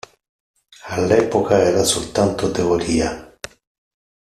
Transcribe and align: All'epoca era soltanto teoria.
All'epoca 0.87 1.59
era 1.59 1.83
soltanto 1.83 2.49
teoria. 2.49 3.37